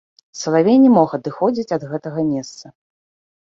[0.39, 2.77] Салавей не мог адыходзіць ад гэтага месца.